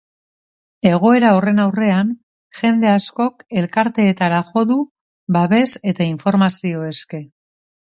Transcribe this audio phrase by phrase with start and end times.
[0.91, 2.09] Egoera horren aurrean,
[2.61, 7.25] jende askok elkarteetara jo dute babes eta informazio eske.